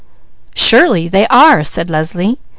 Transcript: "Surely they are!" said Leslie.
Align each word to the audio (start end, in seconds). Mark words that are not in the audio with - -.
"Surely 0.55 1.07
they 1.07 1.27
are!" 1.27 1.63
said 1.63 1.87
Leslie. 1.87 2.39